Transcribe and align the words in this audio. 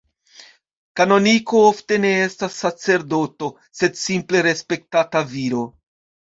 Kanoniko 1.01 1.59
ofte 1.65 1.99
ne 2.05 2.13
estas 2.21 2.55
sacerdoto, 2.63 3.51
sed 3.81 4.01
simple 4.05 4.43
respektata 4.49 5.23
viro. 5.37 5.63